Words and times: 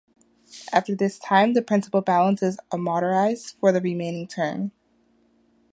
After 0.73 0.95
this 0.95 1.19
time, 1.19 1.53
the 1.53 1.61
principal 1.61 2.01
balance 2.01 2.41
is 2.41 2.57
amortized 2.71 3.53
for 3.59 3.71
the 3.71 3.81
remaining 3.81 4.25
term. 4.25 4.71